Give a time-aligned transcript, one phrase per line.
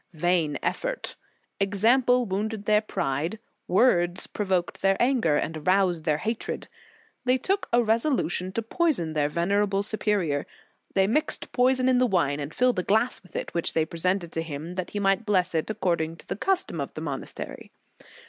[0.13, 1.15] Vain effort!
[1.59, 6.67] Example wounded their pride, words provoked their anger, and aroused their hatred.
[7.25, 10.47] They took a resolution to poi son their venerable superior.
[10.95, 14.31] They mixed poison in the wine, and filled a glass with it, which they presented
[14.31, 17.69] to him, that he might bless it, according to the custom of the mo nastery.